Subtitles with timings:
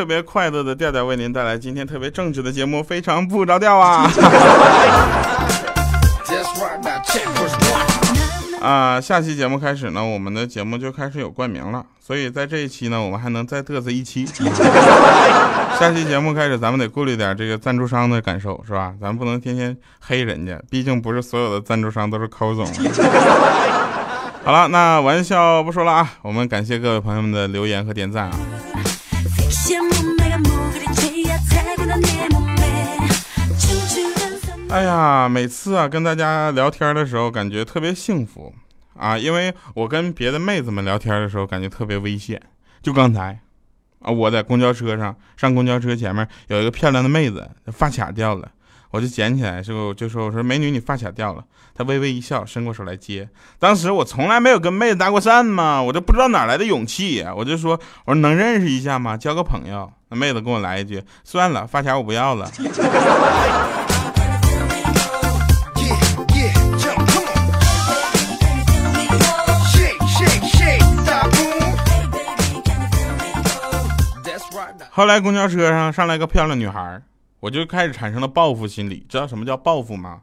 [0.00, 4.10] 特别快乐的调调为您带来今天特别正直的节目，非常不着调啊！
[8.62, 14.24] 啊，下期节目开始呢，我们的节目就开始有冠名了，所以在这一期呢，我们还能再嘚瑟一期。
[15.78, 18.94] 下期节目开始，咱们得顾虑点这个赞助商的感受，是吧？
[18.98, 22.66] 咱不能天天黑人家，毕竟不是所有的赞助商都是抠总。
[24.42, 28.32] 好了，那玩笑不说了啊，我们感谢各位朋友们的留言和点赞啊。
[34.70, 38.54] 哎呀，每次啊跟大家聊天的时候，感觉特别幸福
[38.96, 42.40] 啊，因为我跟别的妹子们聊天的时候，感觉特别危险。
[42.80, 43.40] 就刚才
[44.00, 48.48] 啊，我在公交车上，上公交车前面有一个漂亮的妹子，发卡掉了，
[48.92, 51.44] 我就捡起来，就就说我说美女，你发卡掉了。
[51.74, 53.28] 她微微一笑，伸过手来接。
[53.58, 57.72] 当时我从来没有跟妹子搭过讪嘛，我就不知道哪来的勇气，我就说
[58.04, 59.16] 我说能认识一下吗？
[59.16, 59.92] 交个朋友。
[60.10, 62.48] 那妹子跟我来一句，算了，发卡我不要了。
[75.00, 77.00] 后来公交车上上来个漂亮女孩，
[77.40, 79.06] 我就开始产生了报复心理。
[79.08, 80.20] 知道什么叫报复吗？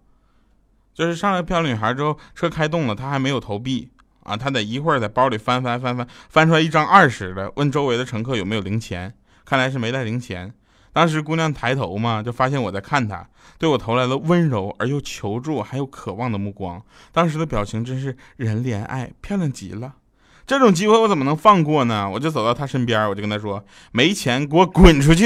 [0.93, 3.89] 就是上来漂亮女孩之后，车开动了，她还没有投币
[4.21, 9.11] 啊，她得一会儿在包里翻翻翻翻，翻出来一张二十的，问周围的乘客有没有零钱，
[9.45, 10.53] 看来是没带零钱。
[10.93, 16.79] 当时姑娘抬头嘛，就发现我在看她，对我投来了温柔而又求助还有渴望的目光。
[17.11, 19.95] 当时的表情真是人怜爱，漂亮极了。
[20.47, 22.09] 这种机会我怎么能放过呢？
[22.09, 25.25] 我就走到他身边，我就跟他说：“没钱，给我滚出去！”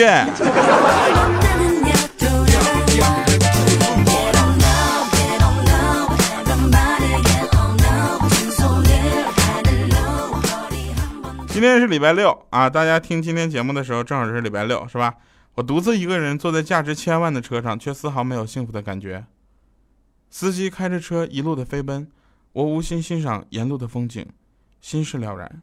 [11.49, 15.13] 今天是礼拜六啊，大家听今天节目的时候正好是礼拜六，是吧？
[15.53, 19.25] 我独自一个人坐在价值千万的车上，却丝毫没有幸福的感觉。
[20.31, 22.07] 司机开着车一路的飞奔，
[22.53, 24.25] 我无心欣赏沿路的风景，
[24.81, 25.61] 心事了然，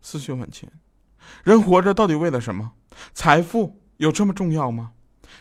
[0.00, 0.68] 思绪万千。
[1.44, 2.72] 人活着到底为了什么？
[3.12, 4.92] 财富有这么重要吗？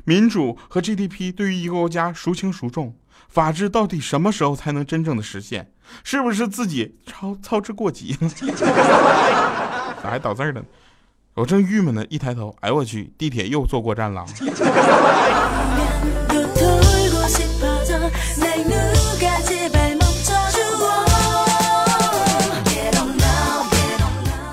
[0.05, 2.95] 民主和 GDP 对于一个国家孰轻孰重？
[3.29, 5.71] 法治到底什么时候才能真正的实现？
[6.03, 8.29] 是不是自己操操之过急了？
[10.01, 10.63] 咋还倒字了呢？
[11.35, 14.25] 我正郁闷呢，一抬头，哎我去，地铁又坐过站了。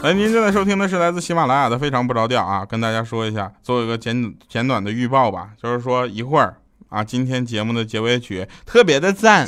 [0.02, 6.56] 来，您正在收听的是来自喜马拉雅的《非常不着调》啊，跟大家说一下，做一个简简短的预报吧，就是说一会儿
[6.88, 9.46] 啊，今天节目的结尾曲特别的赞。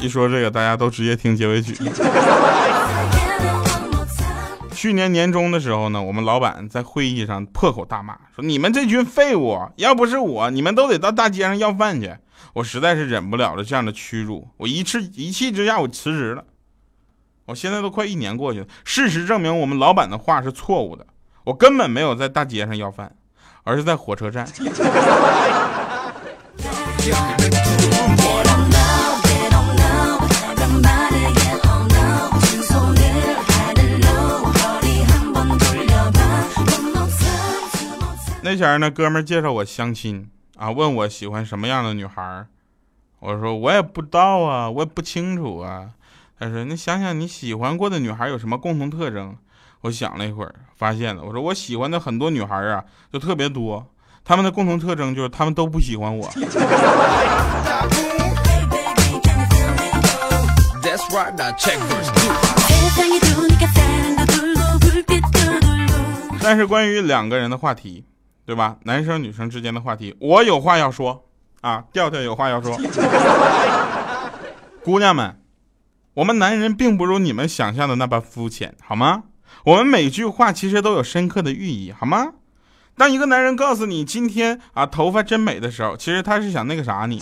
[0.00, 1.74] 一说这个，大家都直接听结尾曲。
[4.72, 12.14] 去年年中的时候呢，我们老板在会议上破口大骂，说：“你们这群废物，要不是我，你们都得到大街上要饭去。”
[12.52, 16.44] 我实在是忍不了了这样的屈辱，我一气一气之下，我辞职了。
[17.46, 21.06] 我现在都快一年过去了，事实证明我们老板的话是错误的，
[21.44, 23.14] 我根本没有在大街上要饭，
[23.64, 24.46] 而是在火车站。
[38.46, 42.46] 那前儿呢，哥们介绍我相亲啊，问我喜欢什么样的女孩
[43.18, 45.90] 我说我也不知道啊，我也不清楚啊。
[46.38, 49.36] 他说你想想你喜欢过的女孩有什么共同特征？
[49.80, 51.22] 我想了一会儿，发现了。
[51.22, 53.86] 我说我喜欢的很多女孩啊，就特别多，
[54.24, 56.30] 她们的共同特征就是她们都不喜欢我。
[66.40, 68.04] 但是关于两个人的话题。
[68.46, 68.76] 对吧？
[68.84, 71.24] 男生女生之间的话题，我有话要说
[71.60, 71.84] 啊！
[71.92, 72.78] 调调有话要说，
[74.84, 75.40] 姑娘们，
[76.14, 79.22] 我们男人并不如你们想象的那般肤浅，好吗？
[79.64, 82.32] 我们每句话其实都有深刻的寓意，好吗？
[82.96, 87.18] 当一个男人告诉你今天啊头发真美的时候，其实他是想那个啥你；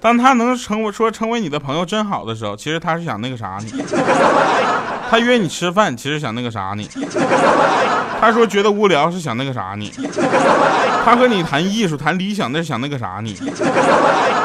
[0.00, 3.70] 当他能成为说成为你的朋友真好的时候，其实他是想那个啥你；
[5.10, 6.88] 他约你吃饭，其实想那个啥你。
[8.20, 9.92] 他说觉得无聊是想那个啥你，
[11.04, 13.34] 他和你谈艺术谈理想那是想那个啥你，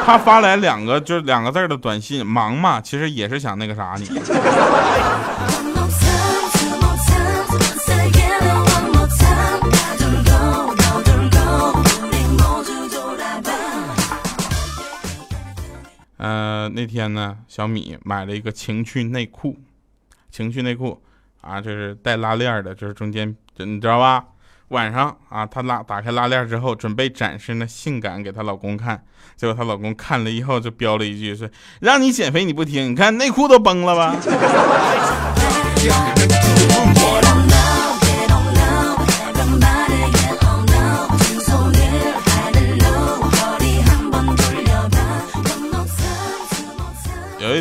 [0.04, 4.10] 他发来两个就是两个字的短信忙嘛，其实也是想那个啥你。
[16.18, 19.54] 呃，那天呢，小米买了一个情趣内裤，
[20.36, 21.02] 情趣内裤
[21.40, 24.22] 啊，就是带拉链的，就是中间你知道吧？
[24.68, 29.02] 晚上啊，她拉打开拉链之后，准备展示那性感给她老公看，
[29.34, 31.50] 结果她老公看了以后就飙了一句：“是
[31.80, 34.14] 让你减肥你不听，你看内裤都崩了吧。”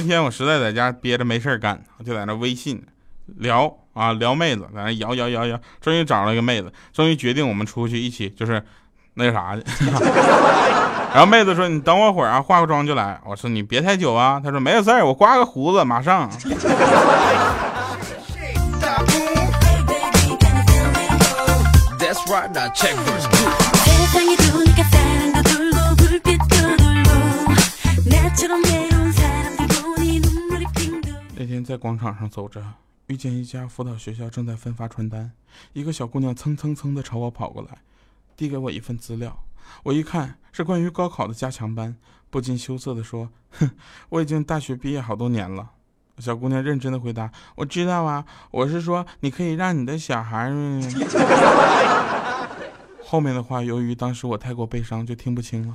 [0.05, 2.81] 天我实在在家憋着没事干，我就在那微信
[3.37, 8.63] 聊啊聊妹子，在那摇摇摇摇，终于找了一个妹子，终于决定我们出去一起就是
[9.15, 9.63] 那啥去。
[11.13, 16.29] 然后妹子说：“你等我会儿啊，化个妆就来。”我说：“你别太久啊。”她说：“没有事儿，我刮个胡子马上。”
[31.65, 32.63] 在广场上走着，
[33.07, 35.31] 遇见一家辅导学校正在分发传单，
[35.73, 37.79] 一个小姑娘蹭蹭蹭的朝我跑过来，
[38.37, 39.39] 递给我一份资料。
[39.81, 41.95] 我一看是关于高考的加强班，
[42.29, 43.71] 不禁羞涩的说：“哼，
[44.09, 45.71] 我已经大学毕业好多年了。”
[46.19, 50.53] 小姑娘认真的回答：“我知道啊，我是说你可以让你的小孩。
[53.03, 55.73] ”后面的话由于当时我太过悲伤，就听不清了。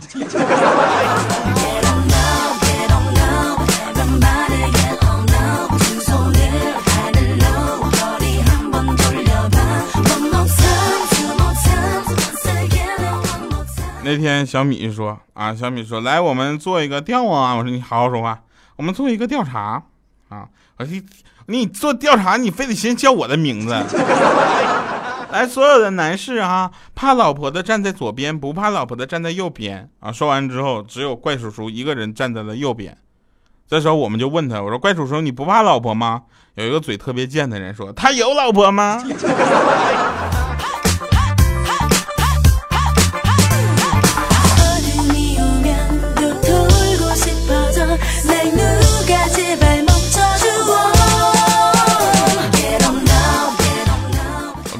[14.02, 17.54] 那天小米说啊，小米说来，我们做一个调啊。
[17.54, 18.40] 我说你好好说话，
[18.76, 19.82] 我们做一个调查
[20.30, 20.48] 啊。
[20.78, 21.02] 我说
[21.46, 23.74] 你做调查，你非得先叫我的名字。
[25.30, 30.10] 来，所有的男士啊，怕老婆的站在左边，不怕老婆的站在右边啊。
[30.10, 32.96] 说完之后，只有怪叔叔一个人站在了右边。
[33.68, 36.22] 这时候我们就问他，我说怪叔叔，你不怕老婆吗？
[36.54, 39.00] 有一个嘴特别贱的人说，他有老婆吗？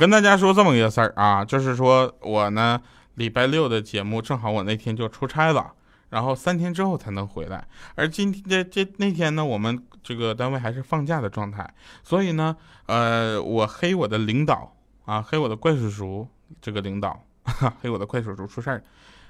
[0.01, 2.81] 跟大家说这么一个事儿啊，就是说我呢，
[3.17, 5.75] 礼拜六的节目正好我那天就出差了，
[6.09, 7.69] 然后三天之后才能回来。
[7.97, 11.71] 而今天这这那天呢，我们这个单位还是放假的状态，
[12.03, 12.57] 所以呢，
[12.87, 14.75] 呃，我黑我的领导
[15.05, 16.27] 啊，黑我的怪叔叔
[16.63, 17.23] 这个领导，
[17.83, 18.83] 黑我的怪叔叔出事儿，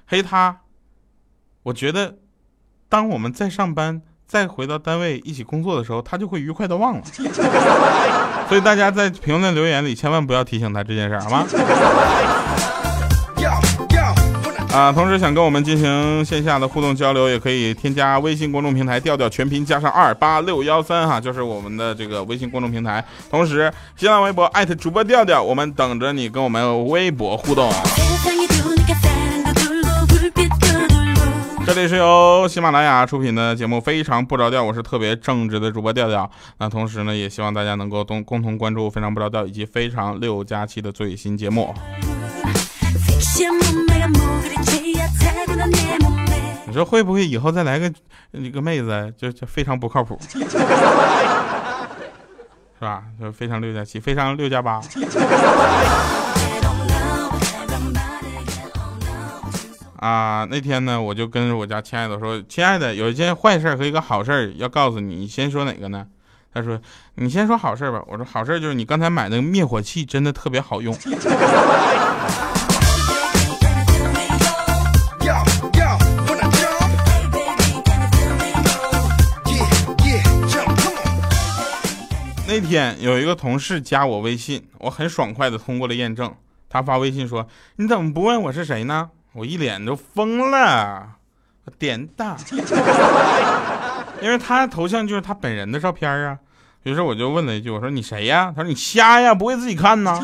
[0.06, 0.60] 黑他。
[1.64, 2.16] 我觉得，
[2.88, 4.02] 当我们在上班。
[4.30, 7.02] 再回到单位一起工作的时候，他就会愉快的忘了。
[8.48, 11.44] 所以大家在评论留言里千万不要提醒他这件事，好吗？
[14.72, 23.04] 啊，同时想跟我们进行线下的互动交流，也可以添加微信公众平台调调全拼加上二八六幺三哈，就是我们的这个微信公众平台。
[23.28, 27.68] 同时，新浪微博艾特主播调调，我们等着你跟我们微博互动。
[31.72, 36.28] 这里是由喜马拉雅出品的节目《非常不着调》，我是特别正直的主播调调。
[36.58, 41.72] 那同时呢，也希望大家能够共共同关注《非常不着调》以及《非常六加七》的最新节目。
[46.66, 47.92] 你说会不会以后再来个
[48.32, 50.40] 一个妹子，就就非常不靠谱， 是
[52.80, 53.04] 吧？
[53.20, 54.80] 就非常六加七，非常六加八。
[60.00, 66.06] 啊，那天呢，我就跟我家亲爱的说：“亲爱的，有一件坏事和一个好事要告诉你，你先说哪个呢？”
[66.54, 66.80] 他说
[67.16, 70.96] ：“你先说好事吧。”我说：“好事就是你刚才买那个灭火器真的特别好用。”
[82.48, 86.34] 那天有一个同事加我微信，我很爽快的通过了验证。
[86.70, 91.06] 他发微信说：“你怎么不问我是谁呢？”我一脸都疯了，
[91.78, 92.36] 点大，
[94.20, 96.36] 因为他头像就是他本人的照片啊。
[96.82, 100.18] 于是我就问了一句：“我说你谁呀？”他说：“你瞎呀，不会自己看呢。”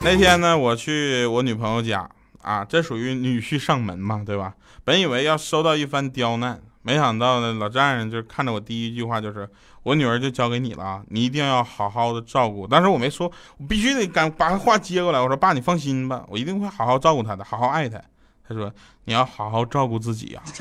[0.00, 2.06] 那天呢，我去我女朋友家
[2.42, 4.52] 啊，这属于女婿上门嘛，对吧？
[4.84, 6.60] 本以为要收到一番刁难。
[6.82, 9.48] 没想到呢，老丈人就看着我第一句话就是
[9.82, 12.68] ：“我女儿就交给你了，你一定要好好的照顾。
[12.68, 15.20] 但是我没说，我必须得赶把她话接过来。
[15.20, 18.00] 我说爸，你放心吧，我一定会好好照顾她的，好好爱她。
[18.48, 18.72] 他说
[19.04, 20.42] 你要好好照顾自己啊。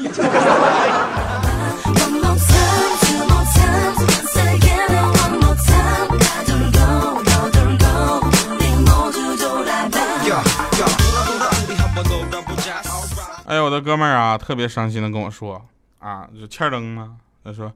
[13.46, 15.62] 哎呀，我的哥们儿啊，特别伤心的跟我说
[16.00, 17.72] 啊，就欠灯嘛，他说。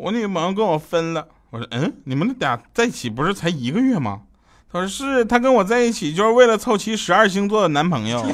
[0.00, 1.28] 我女朋友跟我分了。
[1.50, 4.22] 我说嗯，你们俩在一起不是才一个月吗？
[4.72, 8.24] 他说是，他跟我在一起就是为了凑齐十二星座的男朋友。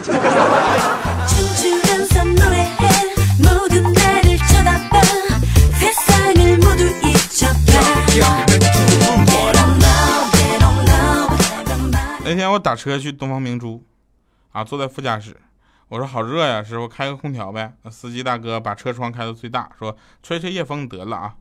[12.24, 13.82] 那天我打车去东方明珠，
[14.52, 15.36] 啊，坐在副驾驶，
[15.88, 17.72] 我说好热呀，师傅开个空调呗。
[17.90, 21.34] 司机大哥把车窗开到最大，说吹吹夜风得了啊，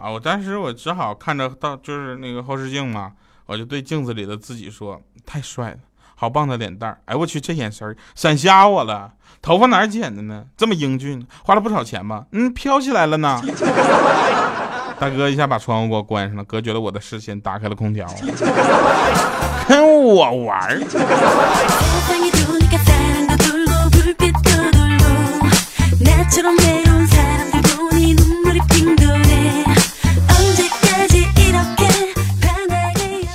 [0.00, 3.12] 啊，我当时我只好看着到就是那个后视镜嘛，
[3.46, 5.78] 我就对镜子里的自己说，太帅了，
[6.14, 9.12] 好棒的脸蛋儿，哎我去这眼神闪瞎我了，
[9.42, 10.44] 头发哪儿剪的呢？
[10.56, 12.26] 这么英俊，花了不少钱吧？
[12.30, 13.42] 嗯，飘起来了呢。
[15.00, 18.06] 大哥一下把窗户给我关上了，隔绝了我的视线，打开了空调。
[19.68, 20.80] 跟我玩儿。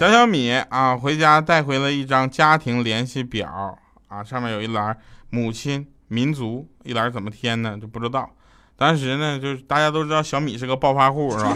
[0.03, 3.79] 小小米啊，回家带回了一张家庭联系表
[4.09, 4.97] 啊，上面有一栏
[5.29, 7.77] 母亲、民族，一栏怎么填呢？
[7.79, 8.29] 就不知道。
[8.75, 11.55] 当时呢，就是大家都知道小米是个暴发户，是吧？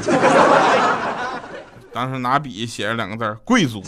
[1.92, 3.84] 当时拿笔写着两个字贵族。”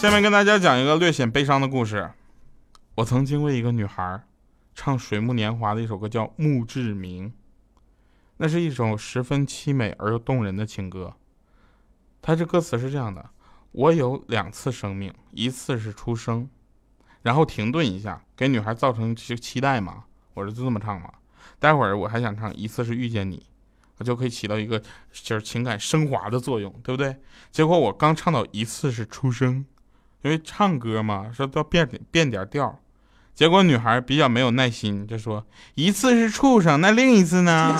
[0.00, 2.10] 下面跟大家讲一个略显悲伤的故事。
[2.96, 4.20] 我曾经为一个女孩
[4.74, 7.30] 唱水木年华的一首歌，叫《墓志铭》，
[8.38, 11.14] 那是一首十分凄美而又动人的情歌。
[12.20, 13.30] 它这歌词是这样的。
[13.72, 16.48] 我有两次生命，一次是出生，
[17.22, 20.04] 然后停顿一下，给女孩造成期期待嘛？
[20.34, 21.12] 我是就这么唱嘛？
[21.58, 23.46] 待会儿我还想唱一次是遇见你，
[23.98, 24.80] 我就可以起到一个
[25.12, 27.16] 就是情感升华的作用，对不对？
[27.50, 29.66] 结果我刚唱到一次是出生，
[30.22, 32.80] 因为唱歌嘛，说都要变变点调，
[33.34, 37.76] 结果女孩比较没有耐心，就说一次是畜生，那另一次呢？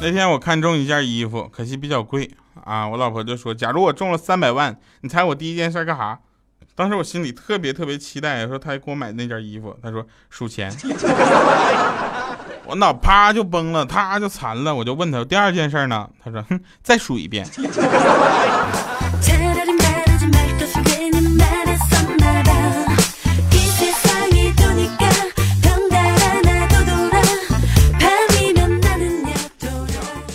[0.00, 2.30] 那天我看中一件衣服，可惜比较贵
[2.64, 2.86] 啊。
[2.86, 6.20] 我老婆就说：“假如我中了三百万，你猜我第一件事干啥？”
[6.74, 9.76] 当时我心里特别特别期待，说她给我买那件衣服。
[9.82, 10.72] 他说数钱，
[12.64, 14.74] 我脑啪就崩了，啪就残了。
[14.74, 16.08] 我就问他第二件事呢？
[16.24, 17.46] 他说：“哼，再数一遍。”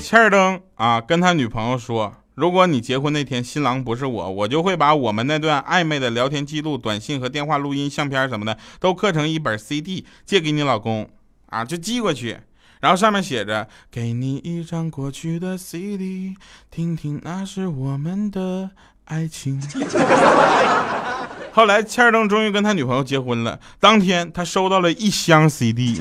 [0.03, 11.09] 切尔登啊，跟他女朋友说：“如果你结婚那天新郎不是我，我就会把我们那段暧昧的聊天记录、短信和电话录音、相片什么的都刻成一本 CD 借给你老公
[11.47, 12.37] 啊，就寄过去。
[12.79, 16.35] 然后上面写着：给你一张过去的 CD，
[16.69, 18.69] 听听那是我们的
[19.05, 19.59] 爱情。
[21.51, 25.99] 后来切尔登终于跟他女朋友结婚了，当天他收到了一箱 CD。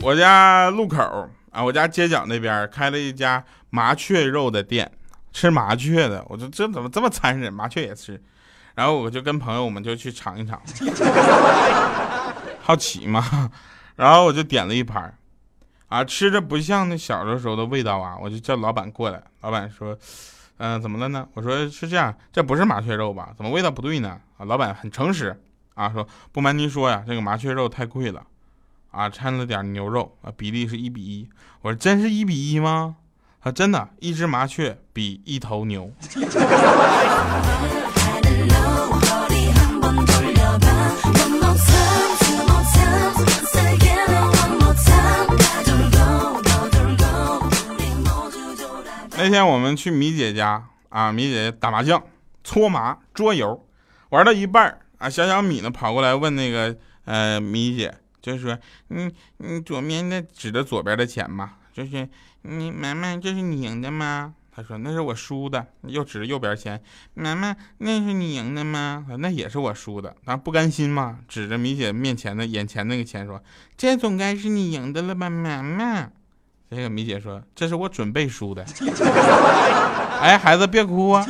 [0.00, 4.90] 我家路口啊，我家街角那边开了一家麻雀肉的店，
[5.32, 6.24] 吃麻雀的。
[6.28, 8.20] 我说这怎么这么残忍，麻雀也吃。
[8.74, 10.60] 然后我就跟朋友，我们就去尝一尝，
[12.62, 13.50] 好奇嘛。
[13.96, 15.14] 然后我就点了一盘，
[15.88, 18.16] 啊，吃着不像那小的时候的味道啊。
[18.20, 19.98] 我就叫老板过来，老板说，
[20.56, 21.28] 嗯，怎么了呢？
[21.34, 23.30] 我说是这样，这不是麻雀肉吧？
[23.36, 24.18] 怎么味道不对呢？
[24.38, 25.38] 啊，老板很诚实。
[25.74, 28.22] 啊，说不瞒您说呀，这个麻雀肉太贵了，
[28.90, 31.28] 啊，掺了点牛肉啊，比例是一比一。
[31.62, 32.96] 我说真是一比一吗？
[33.40, 35.90] 啊，真的，一只麻雀比一头牛。
[49.14, 52.02] 那天我们去米姐家啊，米姐打麻将、
[52.42, 53.64] 搓麻、桌游，
[54.08, 58.56] 玩到一半啊，小小米呢跑过来问那个呃米姐，就说
[58.86, 62.08] 你你左边的指着左边的钱嘛，就是
[62.42, 64.34] 你妈妈这是你赢的吗？
[64.54, 66.80] 他说那是我输的，又指着右边钱，
[67.14, 69.04] 妈妈那是你赢的吗？
[69.18, 73.42] 那也是我输的，他不甘心嘛，指着米姐面前的眼前那个钱说，
[73.76, 76.10] 这总该是你赢的了吧，妈妈？
[76.70, 78.64] 这个米姐说这是我准备输的。
[80.22, 81.26] 哎，孩子别哭啊。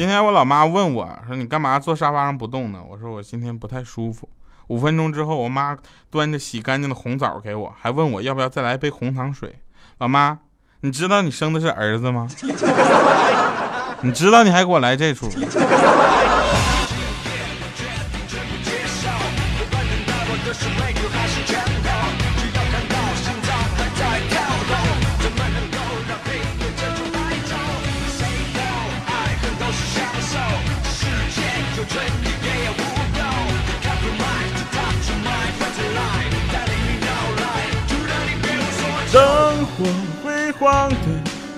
[0.00, 4.26] 今天我老妈问我说：“你干嘛坐沙发上不动呢？”我说：“我今天不太舒服。”
[4.68, 5.76] 五分钟之后，我妈
[6.08, 9.56] 端着洗干净的红枣给我，还问我要不要再来一杯红糖水。
[9.98, 10.38] 老妈，
[10.80, 12.26] 你知道你生的是儿子吗？
[14.00, 15.28] 你知道你还给我来这出？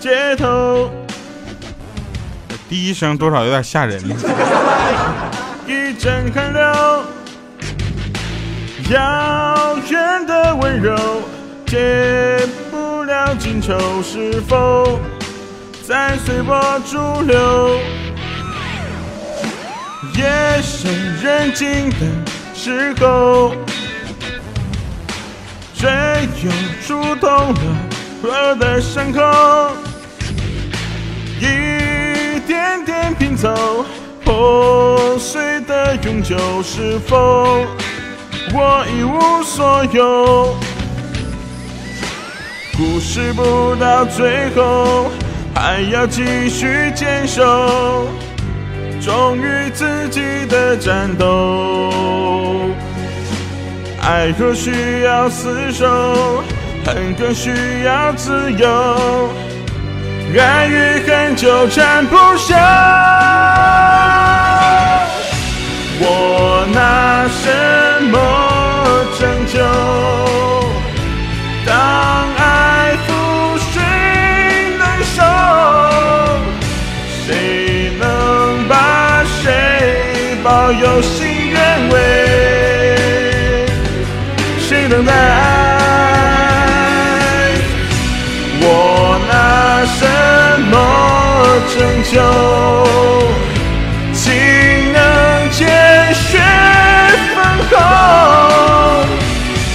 [0.02, 0.90] 街头，
[2.68, 4.02] 第一声多少有点吓人。
[5.64, 7.04] 一阵寒流，
[8.90, 10.96] 遥远的温柔，
[11.66, 14.98] 解不了今秋是否
[15.86, 17.78] 在随波逐流？
[20.16, 20.92] 夜深
[21.22, 21.96] 人静的
[22.52, 23.54] 时候。
[25.72, 25.88] 谁
[26.42, 26.50] 又
[26.84, 27.54] 触动了
[28.20, 29.20] 我的伤口？
[31.42, 33.84] 一点点拼凑
[34.24, 37.66] 破碎的永久，是否
[38.54, 40.54] 我一无所有？
[42.76, 45.10] 故事不到最后，
[45.52, 48.06] 还要继续坚守，
[49.00, 51.90] 忠于自己的战斗。
[54.00, 56.44] 爱若需要厮守，
[56.86, 57.50] 恨更需
[57.82, 59.28] 要自由。
[60.30, 62.54] 爱与恨纠缠不休，
[66.00, 67.44] 我拿什
[68.10, 68.16] 么
[69.18, 69.54] 拯救？
[71.66, 71.70] 当
[72.38, 72.40] 爱
[73.06, 73.08] 覆
[73.70, 73.74] 水
[74.78, 75.16] 难收，
[77.24, 77.28] 谁
[78.00, 78.02] 能
[78.68, 78.72] 把
[79.42, 81.58] 谁保有心愿
[81.90, 81.94] 为？
[84.58, 84.88] 谁？
[84.88, 85.16] 等待，我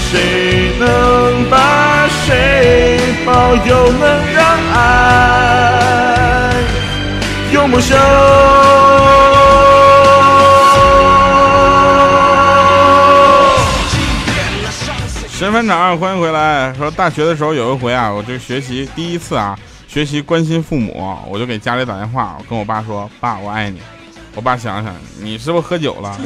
[0.10, 3.92] 谁能把谁保佑？
[3.92, 6.54] 能让爱
[7.52, 7.94] 永不朽？
[15.30, 16.74] 身份证，欢迎回来。
[16.76, 23.82] 说大学的时候有一回啊，我就学习第一次啊，学习关心父母，我就给家里打电话，我跟我爸说：“爸，我爱你。”
[24.36, 26.18] 我爸想想，你是不是喝酒了？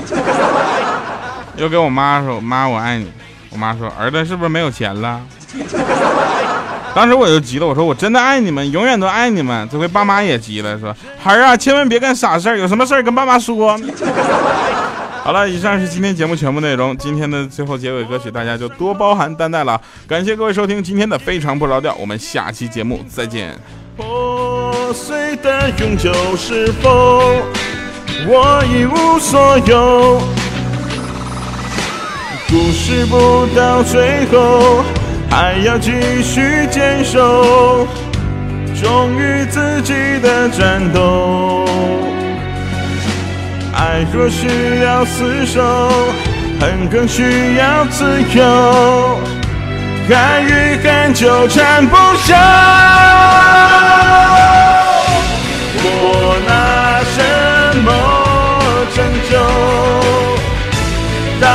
[1.56, 3.12] 又给我妈说：“妈，我爱你。”
[3.52, 5.22] 我妈说：“儿子是不是没有钱了？”
[6.96, 13.80] 当时我就急了，我说：“我真的爱你们，永远都爱你们。”这回爸妈也急了，说：“孩儿啊，千万别干傻事儿，有什么事儿跟爸妈说。
[15.24, 16.98] ”好了，以上是今天节目全部内容。
[16.98, 19.80] 今天的最后结尾歌曲，大家就多包涵担待了。
[20.08, 23.58] 感谢各位收听今天的非常不着调，我们下期节目再见。
[23.96, 27.22] 破碎的永久是否
[28.28, 30.41] 我一无所有？
[32.52, 34.84] 故事不到最后，
[35.30, 35.90] 还要继
[36.22, 37.88] 续坚守，
[38.76, 41.66] 忠于自己的战斗。
[43.74, 45.62] 爱若需要厮守，
[46.60, 49.20] 恨更需要自由。
[50.14, 52.36] 爱与恨纠缠不休，
[55.86, 57.18] 我拿什
[57.80, 57.90] 么
[58.94, 59.40] 拯救？
[61.40, 61.48] 当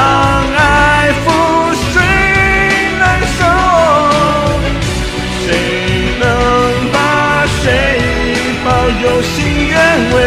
[9.06, 9.76] 有心愿
[10.12, 10.18] 为？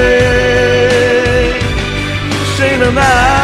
[2.55, 3.38] 谁能耐？